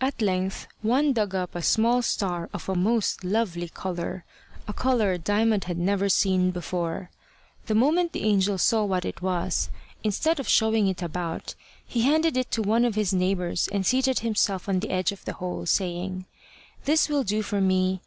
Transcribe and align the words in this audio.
At 0.00 0.22
length 0.22 0.68
one 0.80 1.12
dug 1.12 1.34
up 1.34 1.56
a 1.56 1.62
small 1.62 2.02
star 2.02 2.48
of 2.52 2.68
a 2.68 2.76
most 2.76 3.24
lovely 3.24 3.68
colour 3.68 4.24
a 4.68 4.72
colour 4.72 5.18
Diamond 5.18 5.64
had 5.64 5.76
never 5.76 6.08
seen 6.08 6.52
before. 6.52 7.10
The 7.66 7.74
moment 7.74 8.12
the 8.12 8.22
angel 8.22 8.58
saw 8.58 8.84
what 8.84 9.04
it 9.04 9.22
was, 9.22 9.68
instead 10.04 10.38
of 10.38 10.46
showing 10.48 10.86
it 10.86 11.02
about, 11.02 11.56
he 11.84 12.02
handed 12.02 12.36
it 12.36 12.52
to 12.52 12.62
one 12.62 12.84
of 12.84 12.94
his 12.94 13.12
neighbours, 13.12 13.66
and 13.72 13.84
seated 13.84 14.20
himself 14.20 14.68
on 14.68 14.78
the 14.78 14.90
edge 14.92 15.10
of 15.10 15.24
the 15.24 15.32
hole, 15.32 15.66
saying: 15.66 16.26
"This 16.84 17.08
will 17.08 17.24
do 17.24 17.42
for 17.42 17.60
me. 17.60 18.02